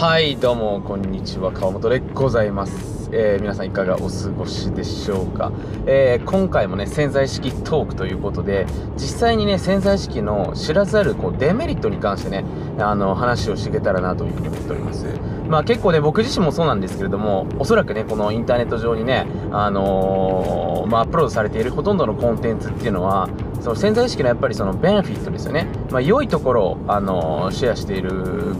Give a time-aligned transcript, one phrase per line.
[0.00, 1.52] はいどうもこんにちは。
[1.52, 5.52] 川本でございます、えー皆さんいかがお過ごしでしょうか、
[5.84, 12.46] えー今回もね潜在意識トークということで実際にね潜在意識の知らざるこうデメリットに関してね
[12.78, 15.04] あの話をしていけたらなというふうに思っております。
[15.50, 23.28] まあ結構ね僕自身もそうなんですけれどもおそらくねこのインターネット上にねあのーまあアップロードされているほとんどのコンテンツっていうのは
[23.60, 25.66] その潜在意識のやっぱりそのベネフィットですよね。
[25.90, 28.56] まあ良いところをあのーシェアしている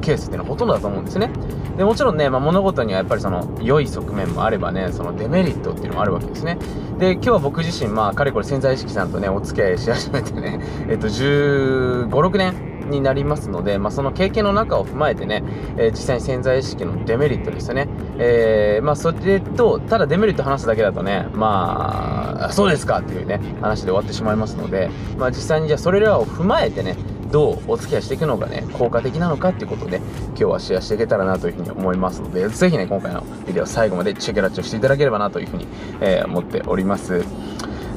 [0.00, 1.30] ケースっていうのはほとんどだと思うんですね。
[1.76, 6.58] でもちろんね、まあ、物事にはやっぱりその良い側面もあればね、そのデメリットっていうのもあるわけですね。
[6.98, 15.42] で、今日は僕自身、まあ、かれこれ潜在意識さんとね、お付き合いし始めてね、えっと、15、6年になりますので、まあ、その経験の中を踏まえてね、
[15.76, 17.88] えー実際に潜在意識のデメリットですよね。
[18.18, 26.96] えーまあ、それと、ただデメリット話すだけだとね、まあ、そうですかっていうね、話で終わってしまいますので、まあ、実際にじゃあそれらを踏まえてね、
[27.30, 35.66] どうお付き合いしていくのがね、効果的なのかっていうことで、今日はシェアしていけたらなというふうに思いますので、ぜひね、今回のビデオ最後までチェケラッチをしていただければなというふうに、
[36.00, 37.24] えー思っております。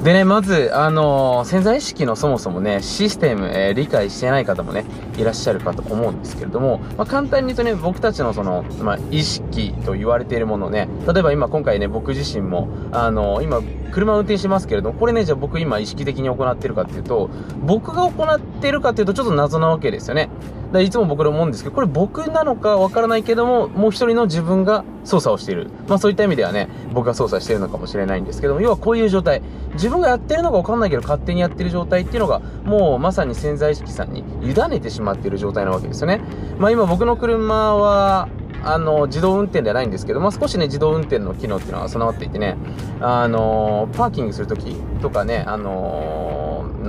[0.03, 4.83] でね、まず、あのー潜在意識のそもそもね、システム、えー理解してない方もね、
[5.17, 13.61] いらっしゃるかと思うんですけれども、まあ、簡単に言うとね、僕たちのその、まあ、意識と言われているものね、例えば今今回ね、僕自身も、あのー今、
[13.93, 17.29] 車を運転してますけれども、これね、じゃあ僕今意識的に行ってるかっていうと、
[17.61, 20.29] 僕が行ってるかっていうとちょっと謎なわけですよね。
[20.73, 25.69] だいつも僕で思うんですけど、これ僕なのかわからないけども、もう一人の自分が操作をしている。
[25.87, 29.43] まあそういった意味ではね、僕が操作しているのかもしれないんですけども、要はこういう状態。
[29.73, 36.21] 自分がやってるのかわかんないけど、勝手にやってる状態っていうのが、もうまさに潜在意識さんに委ねてしまっている状態なわけですよね。
[36.57, 38.27] まあ今僕の車は、
[38.65, 42.55] あの、自動運転ではないんですけど、まあ、少しね、自動運転の機能っていうのは備わっていてね、
[43.01, 46.22] あのパーキングするときとかね、あのな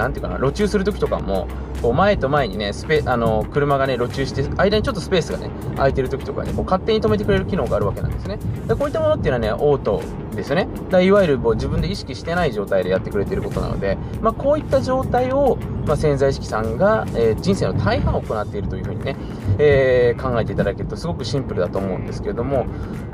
[0.08, 1.46] んていうかな、路中するときとかも、
[1.82, 8.38] こう前と前にね、スペ、あの車がね、路中して、間にちょっとスペースがね、空いてるときとかね、こう勝手に止めてくれる機能があるわけなんですね。
[8.66, 10.02] でこういったものっていうのはね、オート
[10.34, 10.68] ですよね。
[10.90, 19.16] だいわゆるこう自分で意識してない状態でやってくれてることなので、まあ、こういった状態を、まあ、潜在意識さんが、えー人生の大半を行っているというふうにね、
[19.58, 22.66] えー考えていただけるとすごくシンプルだと思うんですけれども、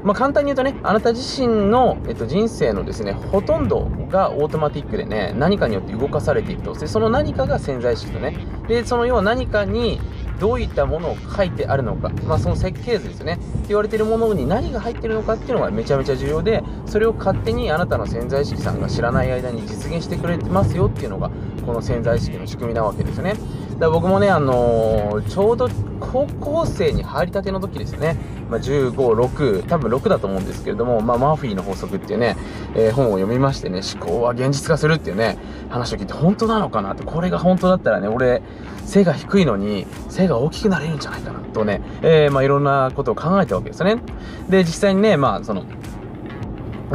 [0.03, 6.75] まあ、簡単に言うとね、あなた自身の、えっと、人生のですね、ほとんどがオートマティックでね、何かによって動かされていると。
[6.75, 8.37] で、その何かが潜在意識とね。
[8.69, 10.01] で、その要は何かに
[10.41, 13.35] どういったものを書いてあるのか、まあ、その設計図ですよね。
[13.35, 21.31] って言われてるものに何が入ってるのかっていうのがめちゃめちゃ重要で、それを勝手にあなたの潜在意識さんが知らない間に実現してくれてますよっていうのが、
[21.65, 23.35] この潜在意識の仕組みなわけですよね。
[23.81, 25.69] だ僕もね、あのーちょうど
[26.01, 28.17] 高校生に入りたての時ですよね。
[28.51, 32.37] まあ、15、6、多分6だと思うんですけれども、まあ、マーフィーの法則っていうね、
[32.75, 35.39] えー本を読みましてね、思考は現実化するっていうね、
[35.71, 38.43] 話を聞いて本当なのかなって、これが本当だったらね、俺、
[38.85, 44.03] 背が低いのに、背が大きくなれるんじゃないかなとね、えーまあ、いろんなことを考えたわけですよね。
[44.49, 45.65] で、実際にね、まあ、その、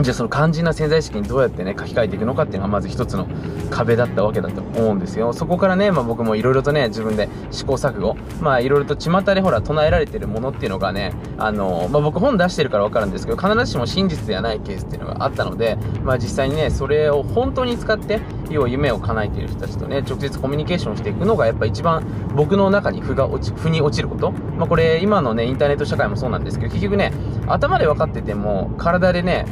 [0.01, 3.27] じゃあその肝心な潜在意識にどうやってね書き換えていくのかっていうのがまず一つの
[3.69, 5.31] 壁だったわけだと思うんですよ。
[5.31, 18.19] そこからね、まあ、僕もいろいろとね自分で試行錯誤まあいろいろと巷でほら唱えられてるものっていうのがねあの、まあ、僕本出してるから分かるんですけど必ずしも真実ではないケースっていうのがあったのでまあ実際にねそれを本当に使って
[18.49, 22.05] 要は夢を叶えている人たちとね直接コミュニケーションしていくのがやっぱ一番
[22.35, 24.31] 僕の中に負が落ち負に落ちること。
[24.31, 27.13] まあこれ今のねインターネット社会もそうなんですけど結局ね
[27.47, 29.45] 頭で分かってても体でね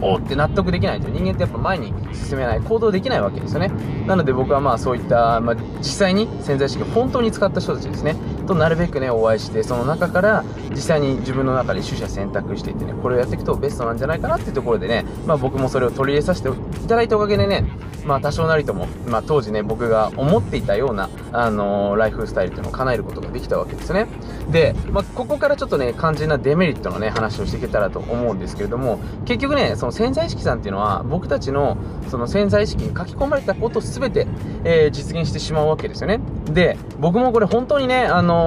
[0.00, 3.70] おって納得できないと人間ってやっぱ前に進めない行動できないわけですよね。
[4.06, 8.16] なので僕はまあそういった、まあ、実際に潜在意識を本当に使った人たちですね。
[8.48, 17.64] となるべくねお会いしてその中から実際に自分の中で取捨選択していってねこれをやっていくとベストなんじゃないかなっていうところでね、まあ、僕もそれを取り入れさせていただいたおかげでね
[18.04, 24.06] まあ多少なりとも、まあ、当時ね僕が思っていたような、あのライフスタイルっていうのを叶えることができたわけですね。
[24.50, 31.76] で、まあ、ここからちょっとね肝心なデメリットのね話をしていけたらと思うんですけれども結局ねその潜在意識さんっていうのは僕たちの
[32.08, 34.26] その潜在意識に書き込まれたことを全て、
[34.64, 36.20] えー実現してしまうわけですよね。
[36.52, 38.37] で、僕もこれ本当にね、あの、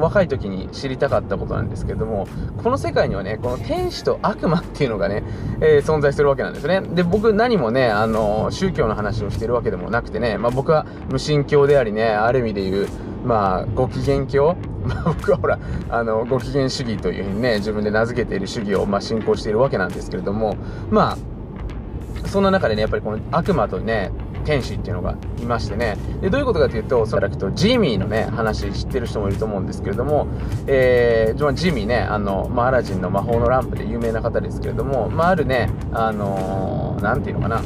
[0.00, 2.26] 若い時に知りたかったことなんですけれども、
[2.62, 5.22] この世界にはね、この天使と悪魔っていうのがね、
[5.60, 6.80] えー、存在するわけなんですね。
[6.80, 12.88] で、僕何もね、あのー、宗教の話をしてるわけでもなくてね、まあ僕は無神教でありね、ある意味で言う、
[13.24, 15.58] まあ、ご機嫌教 ま僕はほら、
[15.90, 20.56] あの、ご機嫌主義というふうにね、自分で名付けている主義を、まあ、信仰しているわけなんですけれども、
[20.90, 21.18] まあ、
[22.26, 24.10] そんな中でね、やっぱりこの悪魔とね、
[24.44, 25.96] 天使っていうのがいましてね。
[26.20, 30.26] で、どういうことかというと、そらくと、ジミーのね、話知ってる人もいると思うんですけれども、
[30.66, 37.62] えー、ジミーね、あの、まあ、アラジンの魔法のランプで有名な方ですけれども、まあ、あるね、あのー、なんていうのかな、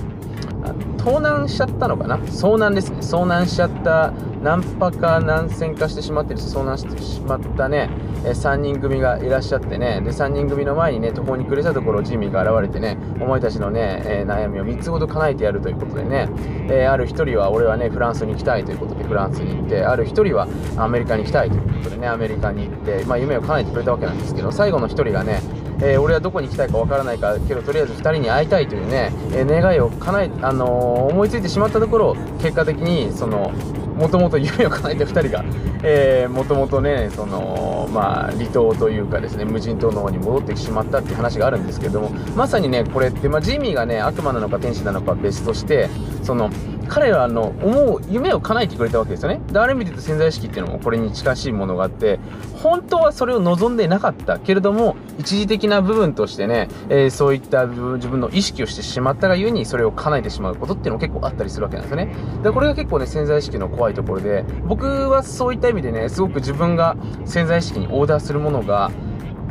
[1.04, 2.16] 盗難しちゃったのかな？
[2.18, 2.98] 遭難ですね。
[2.98, 4.12] 遭難しちゃった。
[4.44, 7.88] 何波か何線かしてしまってる遭難してしまったね、
[8.26, 16.28] え3人組がいらっしゃってね、で、3人組の前にね、途方に暮れたところ、ジミーが現れてね、お前たちのね、えー、悩みを3つほど叶えてやるということでね、
[16.68, 20.46] えー、ある1人は、俺はね、フランスに行きたいということでフランスに行って、ある1人は
[20.76, 25.40] アメリカに行きたいということでね、アメリカに行って、まあ、夢を叶えてくれたわけなんですけど、最後の1人がね、
[25.80, 33.52] えー、俺はどこに行きたいかわからないかけどとりあえず2人に会いたいというね、え、願いを叶え、あの、思いついてしまったところ結果的にその
[33.96, 35.44] もともと 夢を叶えた2人が、
[35.82, 45.88] えー、もともとね、その、まあ、離島というかですね、無人島の方に戻ってしまったっていう話があるんですけども、まさにね、これって、まあ、ジミーがね、悪魔なのか天使なのか別として、
[46.24, 46.50] その、
[46.88, 49.40] 彼らの思う夢を叶えてくれたわけですよね。
[49.52, 52.18] で、ある意味で言うと潜在意識っていうのもこれに近しいものがあって、
[52.62, 62.14] 本当はそれを望んでなかったけれども、一時的な部分としてね、えー、そういった自分の意識をしてしまったがゆえにそれを叶えてしまうことっていうのも結構あったりするわけなんですよね。
[62.42, 68.90] で、これが結構ね、潜在意識の怖いところで、僕はそういった意味でね、すごく自分が潜在意識にオーダーするものが、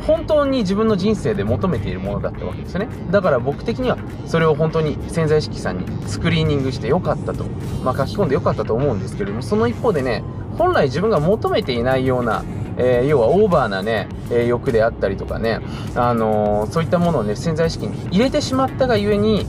[0.06, 2.88] 本当に自分の人生で求めているものだったわけですよね。
[3.10, 7.44] だから僕的にはそれを本当に潜在意識さんにスクリーニングしてよかったと、
[7.82, 10.22] まあ書き込んでよかったと思うんですけれども、その一方でね、
[10.58, 12.44] 本来自分が求めていないような、
[12.76, 15.60] えー、要はオーバーなね、えー、欲であったりとかね、
[15.94, 19.46] あのー、そういったものをね、潜在意識に入れてしまったがゆえに、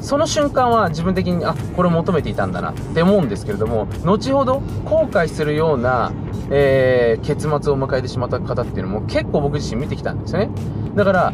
[0.00, 6.12] その瞬間は自分的に、あ、これ求めていたんだなって思うんですけれども、後ほど後悔するような、
[6.50, 10.50] えー、結末を迎えてしまった方っていうのも結構僕自身見てきたんですよね。
[10.94, 11.32] だから、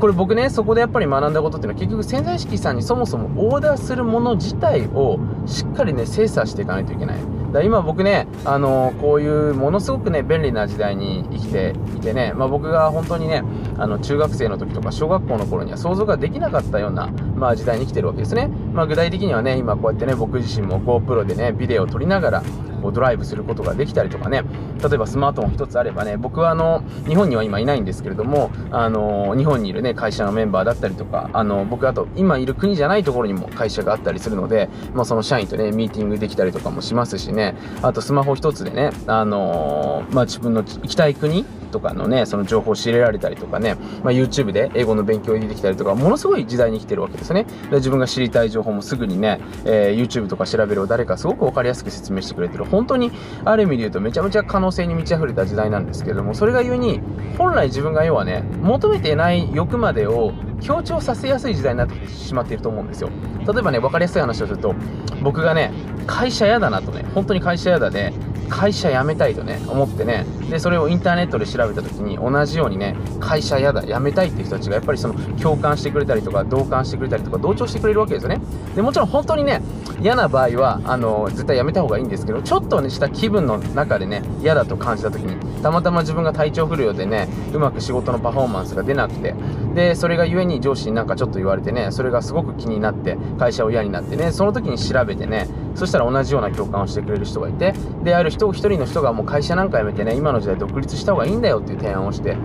[0.00, 7.18] これ僕ね、そこでやっぱり学んだことっていうのは結局潜在意識さんにそもそもオーダーするもの自体をしっかりね、精査していかないといけない。
[7.52, 13.44] だ今僕ね、あのー、こういうものすごくね、便利な時代に生きていてね、まあ、僕が本当にね、
[13.78, 18.48] あの、中学生の時とか小学校の頃には想像ができなかったような、まあ、時代に生きてるわけですね。
[18.72, 22.42] まあ、具体的にはね、今こうやってね、僕自身も GoPro でね、ビデオを撮りながら、
[22.82, 24.42] こうドライブすることができたりとかね、
[24.82, 47.44] 例えばスマートフォン1つあればね、僕はあの、日本には今いないんですけれども、あの、日本にいるね、会社のメンバーだったりとか、あの、僕あと、今いる国じゃないところにも会社があったりするので、まあ、その社員とね、ミーティングできたりとかもしますしね、あとスマホ1つでね、あのまあ、自分の行きたい国とかのね、その情報を知れられたりとかね、まあ、YouTube で英語の勉強できたりとか、ものすごい時代に来てるわけですね。
[47.70, 52.64] で自分が知りたい情報もすぐにね、えー、YouTube とか調べるを誰かすごくわかりやすく説明してくれてる。
[52.72, 53.12] 本当に、
[53.44, 57.00] ある意味で言うとめちゃめちゃ可能性に満ち溢れた時代なんですけれども、それが故に、
[57.36, 63.10] 本来自分が要はね、求めてない欲までを強調させやすい時代になってしまっていると思うんですよ。
[63.46, 64.74] 例えばね、分かりやすい話をすると、
[65.22, 65.70] 僕がね、
[66.06, 68.12] 会社嫌だなとね、本当に会社嫌だで、
[68.52, 78.40] 会社辞めたいとね、思ってね、で、それをインターネットで調べた時に、同じようにね、会社嫌だ、辞めたいっていう人たちが、やっぱりその、共感してくれたりとか、同感してくれたりとか、同調してくれるわけですよね。
[78.76, 79.62] で、もちろん本当にね、
[80.02, 89.34] 嫌な場合は、あの、絶対辞めた方がいいんですけど、ちょっとね、した気分の中でね、嫌だと感じた時に、たまたま自分が体調不良でね、うまく仕事のパフォーマンスが出なくて、
[89.74, 97.74] で、それが故に上司になんかちょっと言われてね、それがすごく気になって、会社を嫌になってね、その時に調べてね、そしたら同じような共感をしてくれる人がいて、
[98.04, 102.36] で、ある人、一人の人がもう会社なんか辞めてね、今の時代独立した方がいいんだよっていう提案をして、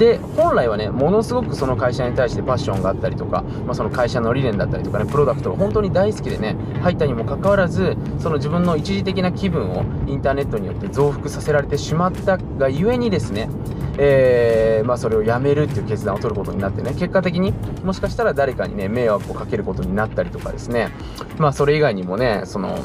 [0.00, 13.50] で、本来はね、ものすごくその会社に対してパッションがあったりとか、まあ、その会社の理念だったりとかね、プロダクトが本当に大好きでね、入ったにもかかわらず、その自分の一時的な気分をインターネットによって増幅させられてしまったがゆえにですね、
[13.98, 17.52] えー、まあ、それをやめるっていう決断を取ることになってね、結果的に
[17.84, 20.88] もしかしたら誰かにね、迷惑をかけることになったりとかですね、
[21.36, 22.78] まあ、それ以外にもね、その、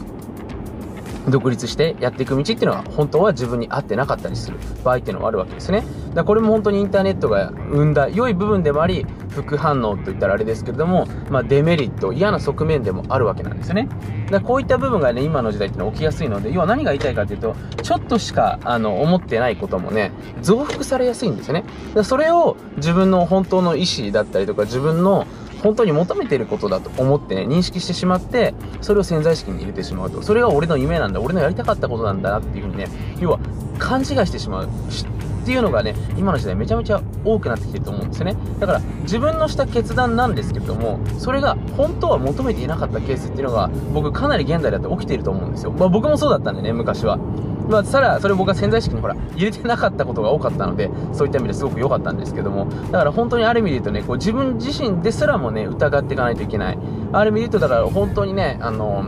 [1.29, 5.83] 独立してやっていく道っていうのは本当は自分に合ってなかったりする場合っていうのはあるわけですね。
[6.13, 13.89] だこれも本当にインターネットが生んだ良い部分でもあり、副反応といったらあれですけれども、まあ、デメリット、嫌な側面でもあるわけなんですよね。
[14.31, 21.65] だこういった部分がね、今の時代ってのは起きやすいので、要は何が言いたいかというと、ちょっとしか、あの、思ってないこともね、増幅されやすいんですよね。
[21.93, 25.27] だそれを自分の本当の意思だったりとか、自分の、
[25.63, 30.21] 本当に求めてることだと思ってね、認識してしまって、それを潜在意識に入れてしまうと。
[30.21, 32.87] それが俺の夢なんだ、俺のやりたかったことなんだなっていうふうにね、
[33.19, 33.39] 要は
[33.79, 34.65] 勘違いしてしまう。
[34.65, 38.35] っていうのがね、今の時代めちゃめちゃ多くなってきてると思うんですよね。
[38.59, 45.71] だから自分のした決断なんですけども、それが本当は求めていなかったケースっていうのが僕かなり現代だって起きていると思うんですよ。
[45.71, 47.19] まあ僕もそうだったんでね、昔は。
[47.69, 56.77] まあ、ただ、それ僕は潜在意識にほら、入れてなかったことが多かったので、そういった意味ですごく良かったんですけども、だから本当にある意味で言うとね、こう自分自身ですらもね、疑っていかないといけない。
[57.11, 59.03] ある意味で言うと、だから本当にね、あの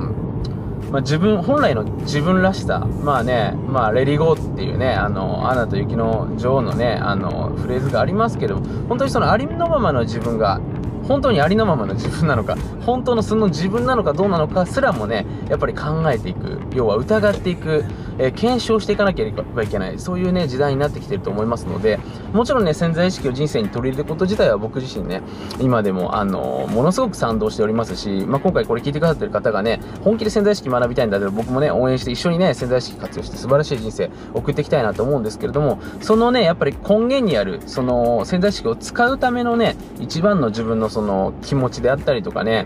[0.91, 10.61] まあ、自分、本来の自分らしさ、まあね、まあ、レリゴーっていうね、あの、アナと雪の女王のね、あの、フレーズがありますけど、本当にそのありのままの自分が
[11.07, 17.85] 本当にありのままの自分なのか、本当のその自分なのかどうなのかすらもね、やっぱり考えていく、要は疑っていく、
[18.19, 21.99] えー、検証していかなければいけない、そういうね、時代になってきてると思いますので、
[22.33, 25.21] もちろんね、潜在意識を人生に取り入れること自体は僕自身ね、
[25.59, 42.65] 今でも、あのー、ものすごく賛同しておりますし、まあ、今回これ聞いてくださってる方がね、本気で潜在意識学びたいんだけど、僕もね、応援して一緒にね、潜在意識活用して素晴らしい人生送っていきたいなと思うんですけれども、そのね、やっぱり根源にある、その潜在意識を使うためのね、一番の自分のその気持ちであったりとかね、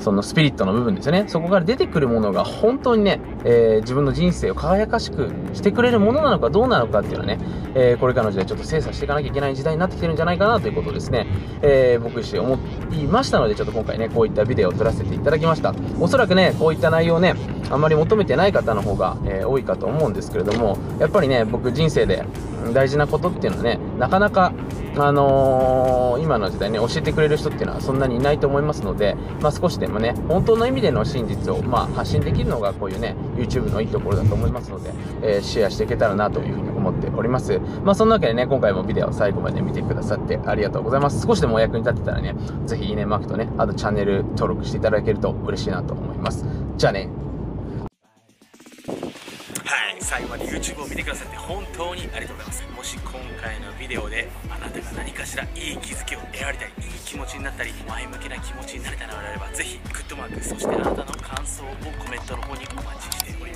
[0.00, 1.26] そのスピリットの部分ですよね。
[1.28, 7.38] そこから出てくるものが本当にね、えー、自分の人生を輝かしくしてくれるものなのかどうなのかっていうのはね、
[7.76, 11.28] えー、これからの時代ちょっと精査していかなきゃいけない時代になってきてるんじゃないかなということですね、
[11.62, 12.58] えー、僕自身思
[12.90, 15.72] いましたので、ちょっと今回ね、こういったビデオを撮らせていただきました。
[16.00, 17.36] おそらくね、こういった内容ね、
[17.70, 22.24] あんまり求めてない方の方が、え多いかと思うんですけれども、やっぱりね、僕人生で
[22.72, 24.52] 大事なことっていうのはね、なかなか
[25.00, 34.92] あのー、今の時代ね、教えてくれる人っていうのはそんなにいないと思いますので、まあ、少しでもね、本当の意味での真実を、まあ、発信できるのがこういうね、YouTube のいいところだと思いますので、
[35.22, 37.58] えー、シェアしていけたらなというふうに思っております。
[37.82, 41.26] まあ、そんなわけでね、今回もビデオ最後まで見てくださってありがとうございます。
[41.26, 42.34] 少しでもお役に立てたらね、
[42.66, 46.44] ぜひいいねマークとね、あとチャンネル登録していただけると嬉しいなと思います。
[46.76, 47.08] じゃあね。
[50.00, 52.62] 最後まで YouTube を見てくださって本当にありがとうございます。
[52.78, 61.66] もし今回のビデオであなたが何かしらいい気づきを得られたりいい気持ちになったり前向きな気持ちになれたのであればぜひグッドマークそしてあなたの感想を
[61.98, 63.37] コメントの方にお待ちしており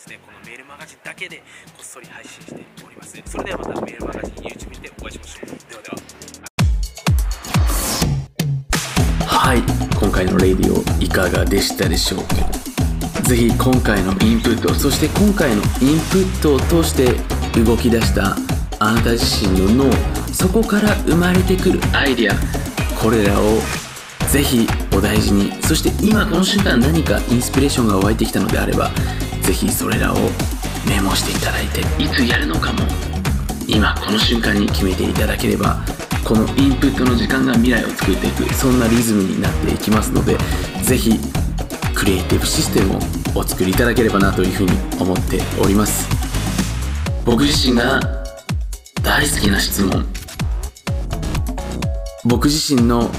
[0.01, 1.43] このメールマガジンだけでこ
[1.83, 3.21] っそり配信しております。
[3.23, 5.49] それではまたメールマガジン YouTube でお会いしましょう。
[5.69, 5.97] ではでは。
[9.27, 9.61] はい
[9.99, 12.35] 今回のレディオいかがでしたでしょうか？
[13.29, 17.13] ぜひ今回のインプットそして今回のインプットを通して
[17.63, 18.35] 動き出した
[18.79, 19.93] あなた自身の脳
[20.33, 22.35] そこから生まれてくるアイディア
[22.99, 23.59] これらを
[24.31, 28.89] ぜひお大事にそして今この瞬間何かインスピレーションが湧いてきたのであれば
[29.41, 30.17] ぜひそれらを
[30.87, 32.79] メモしていただいていつやるのかも
[33.67, 35.83] 今この瞬間に決めていただければ
[36.23, 40.37] このインプットの時間が未来を作っていくそんなリズムになっていきますので
[40.83, 41.19] ぜひ
[41.93, 42.99] クリエイティブシステムを
[43.35, 46.09] お作りいただければなというふうに思っております。
[47.25, 47.99] 僕自身が
[49.03, 50.05] 大好きな質問。
[52.25, 53.09] 僕自身の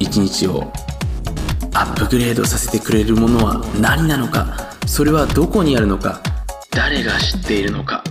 [0.00, 0.72] 一日を
[1.74, 4.73] アップグレードさせてくれるものは何なのか。
[4.94, 6.20] それはどこにあるのか？
[6.70, 8.04] 誰が知っているのか？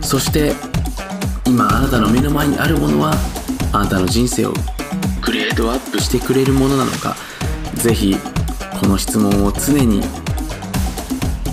[0.00, 0.54] そして
[1.46, 3.12] 今あなたの目の前にあるものは
[3.72, 4.52] あなたの人生を
[5.24, 7.14] グレードアップしてくれるものなのか？
[7.74, 8.16] ぜひ
[8.80, 10.02] この質問を常に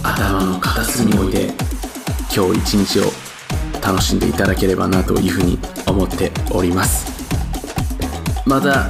[0.01, 1.53] 頭の片隅に置いて
[2.35, 3.11] 今日一日を
[3.85, 7.05] 楽しんでいただければなというふうに思っております。
[8.47, 8.89] また